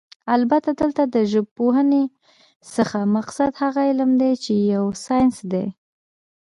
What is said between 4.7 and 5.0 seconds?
يو